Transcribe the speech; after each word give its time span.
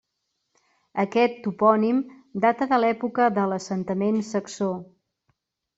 Aquest 1.03 1.37
topònim 1.49 2.01
data 2.47 2.69
de 2.73 2.81
l'època 2.85 3.29
de 3.39 3.47
l'assentament 3.53 4.21
saxó. 4.35 4.77